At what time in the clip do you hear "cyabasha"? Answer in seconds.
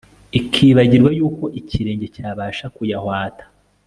2.15-2.65